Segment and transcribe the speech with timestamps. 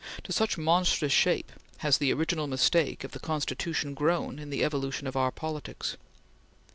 [0.23, 5.05] To such monstrous shape has the original mistake of the Constitution grown in the evolution
[5.05, 5.95] of our politics.